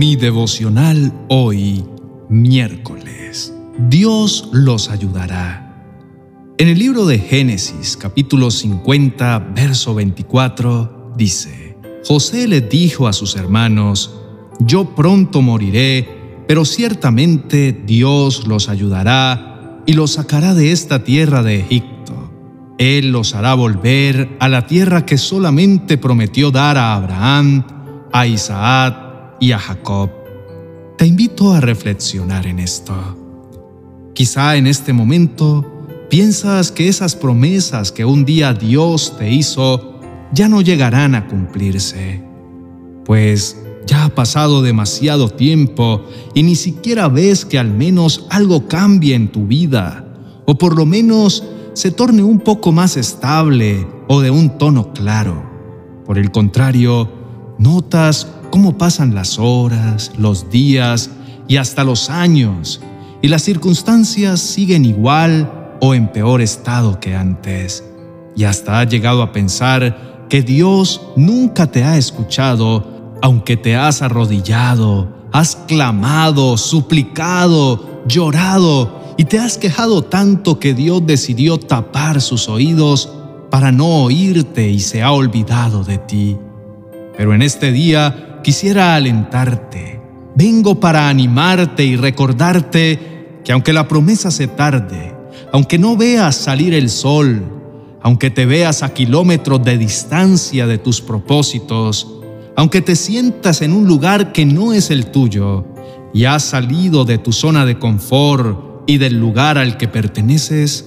[0.00, 1.84] Mi devocional hoy,
[2.30, 3.54] miércoles.
[3.90, 5.84] Dios los ayudará.
[6.56, 13.36] En el libro de Génesis, capítulo 50, verso 24, dice, José le dijo a sus
[13.36, 14.18] hermanos,
[14.58, 16.08] Yo pronto moriré,
[16.48, 22.32] pero ciertamente Dios los ayudará y los sacará de esta tierra de Egipto.
[22.78, 27.66] Él los hará volver a la tierra que solamente prometió dar a Abraham,
[28.14, 29.09] a Isaac,
[29.40, 30.10] y a Jacob.
[30.96, 32.94] Te invito a reflexionar en esto.
[34.14, 35.66] Quizá en este momento
[36.10, 39.98] piensas que esas promesas que un día Dios te hizo
[40.32, 42.22] ya no llegarán a cumplirse,
[43.04, 46.04] pues ya ha pasado demasiado tiempo
[46.34, 50.04] y ni siquiera ves que al menos algo cambie en tu vida,
[50.46, 55.48] o por lo menos se torne un poco más estable o de un tono claro.
[56.04, 57.10] Por el contrario,
[57.58, 61.10] notas cómo pasan las horas, los días
[61.48, 62.80] y hasta los años,
[63.22, 67.84] y las circunstancias siguen igual o en peor estado que antes.
[68.36, 74.02] Y hasta has llegado a pensar que Dios nunca te ha escuchado, aunque te has
[74.02, 82.48] arrodillado, has clamado, suplicado, llorado y te has quejado tanto que Dios decidió tapar sus
[82.48, 83.12] oídos
[83.50, 86.38] para no oírte y se ha olvidado de ti.
[87.16, 90.00] Pero en este día quisiera alentarte.
[90.34, 95.14] Vengo para animarte y recordarte que aunque la promesa se tarde,
[95.52, 97.42] aunque no veas salir el sol,
[98.02, 102.06] aunque te veas a kilómetros de distancia de tus propósitos,
[102.56, 105.66] aunque te sientas en un lugar que no es el tuyo
[106.12, 110.86] y has salido de tu zona de confort y del lugar al que perteneces,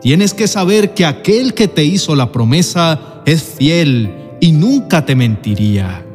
[0.00, 5.14] tienes que saber que aquel que te hizo la promesa es fiel y nunca te
[5.14, 6.06] mentiría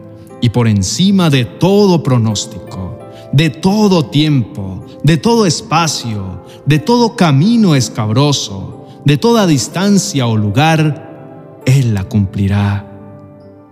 [0.45, 2.99] y por encima de todo pronóstico,
[3.33, 11.63] de todo tiempo, de todo espacio, de todo camino escabroso, de toda distancia o lugar,
[11.65, 12.85] Él la cumplirá.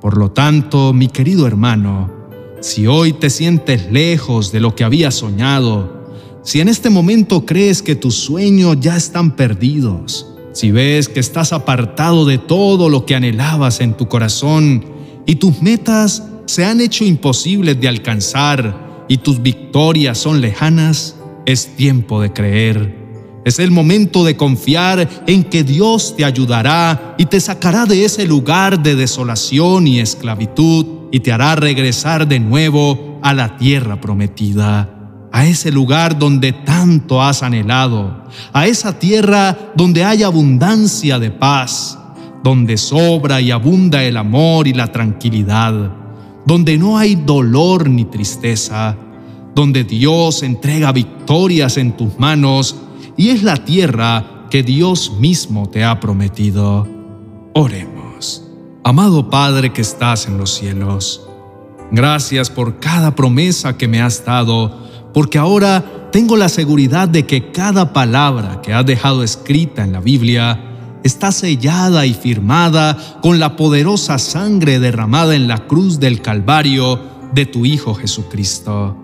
[0.01, 2.11] Por lo tanto, mi querido hermano,
[2.59, 6.07] si hoy te sientes lejos de lo que habías soñado,
[6.41, 11.53] si en este momento crees que tus sueños ya están perdidos, si ves que estás
[11.53, 14.85] apartado de todo lo que anhelabas en tu corazón
[15.27, 21.15] y tus metas se han hecho imposibles de alcanzar y tus victorias son lejanas,
[21.45, 23.03] es tiempo de creer.
[23.45, 28.25] Es el momento de confiar en que Dios te ayudará y te sacará de ese
[28.25, 35.27] lugar de desolación y esclavitud y te hará regresar de nuevo a la tierra prometida,
[35.31, 41.99] a ese lugar donde tanto has anhelado, a esa tierra donde hay abundancia de paz,
[42.43, 46.02] donde sobra y abunda el amor y la tranquilidad
[46.45, 48.97] donde no hay dolor ni tristeza,
[49.55, 52.75] donde Dios entrega victorias en tus manos
[53.15, 56.87] y es la tierra que Dios mismo te ha prometido.
[57.53, 58.43] Oremos.
[58.83, 61.21] Amado Padre que estás en los cielos,
[61.91, 64.77] gracias por cada promesa que me has dado,
[65.13, 70.01] porque ahora tengo la seguridad de que cada palabra que has dejado escrita en la
[70.01, 70.72] Biblia
[71.03, 76.99] está sellada y firmada con la poderosa sangre derramada en la cruz del Calvario
[77.33, 78.97] de tu Hijo Jesucristo.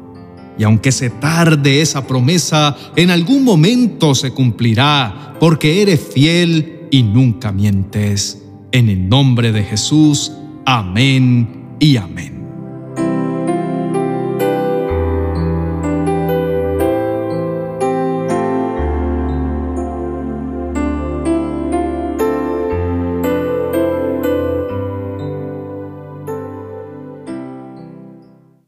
[0.58, 7.04] Y aunque se tarde esa promesa, en algún momento se cumplirá, porque eres fiel y
[7.04, 8.44] nunca mientes.
[8.72, 10.34] En el nombre de Jesús,
[10.66, 12.39] amén y amén.